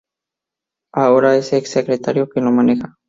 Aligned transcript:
Ahora 0.95 1.37
es 1.37 1.53
ex 1.53 1.69
secretario 1.69 2.27
quien 2.27 2.45
lo 2.45 2.51
maneja. 2.51 2.97